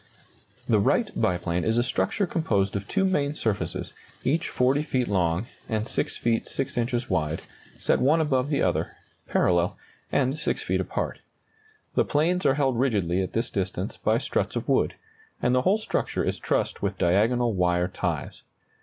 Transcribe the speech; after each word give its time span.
The 0.67 0.79
Wright 0.79 1.11
biplane 1.15 1.63
is 1.63 1.77
a 1.77 1.83
structure 1.83 2.25
composed 2.25 2.75
of 2.75 2.87
two 2.87 3.05
main 3.05 3.35
surfaces, 3.35 3.93
each 4.23 4.49
40 4.49 4.81
feet 4.81 5.07
long 5.07 5.45
and 5.69 5.87
6 5.87 6.17
feet 6.17 6.47
6 6.47 6.75
inches 6.75 7.07
wide, 7.07 7.43
set 7.77 7.99
one 7.99 8.19
above 8.19 8.49
the 8.49 8.63
other, 8.63 8.93
parallel, 9.27 9.77
and 10.11 10.39
6 10.39 10.63
feet 10.63 10.81
apart. 10.81 11.19
The 11.93 12.03
planes 12.03 12.47
are 12.47 12.55
held 12.55 12.79
rigidly 12.79 13.21
at 13.21 13.33
this 13.33 13.51
distance 13.51 13.95
by 13.95 14.17
struts 14.17 14.55
of 14.55 14.67
wood, 14.67 14.95
and 15.39 15.53
the 15.53 15.61
whole 15.61 15.77
structure 15.77 16.23
is 16.23 16.39
trussed 16.39 16.81
with 16.81 16.97
diagonal 16.97 17.53
wire 17.53 17.87
ties. 17.87 18.41